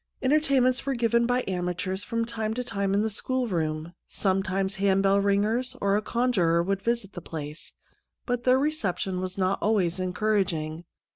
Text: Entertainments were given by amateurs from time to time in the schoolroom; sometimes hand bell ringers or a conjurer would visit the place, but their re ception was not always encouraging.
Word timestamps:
Entertainments 0.23 0.83
were 0.83 0.95
given 0.95 1.27
by 1.27 1.43
amateurs 1.47 2.03
from 2.03 2.25
time 2.25 2.55
to 2.55 2.63
time 2.63 2.95
in 2.95 3.03
the 3.03 3.09
schoolroom; 3.11 3.93
sometimes 4.07 4.77
hand 4.77 5.03
bell 5.03 5.19
ringers 5.21 5.75
or 5.79 5.95
a 5.95 6.01
conjurer 6.01 6.63
would 6.63 6.81
visit 6.81 7.13
the 7.13 7.21
place, 7.21 7.73
but 8.25 8.43
their 8.43 8.57
re 8.57 8.71
ception 8.71 9.19
was 9.21 9.37
not 9.37 9.59
always 9.61 9.99
encouraging. 9.99 10.85